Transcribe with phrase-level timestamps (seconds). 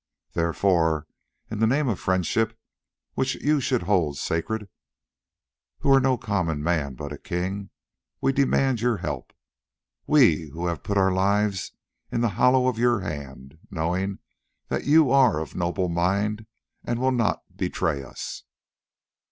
[0.33, 1.05] Therefore
[1.51, 2.57] in the name of friendship,
[3.13, 4.67] which you should hold sacred,
[5.81, 7.69] who are no common man but a king,
[8.19, 9.31] we demand your help,
[10.07, 11.73] we who have put our lives
[12.11, 14.17] in the hollow of your hand, knowing
[14.69, 16.47] that you are of noble mind
[16.83, 18.41] and will not betray us.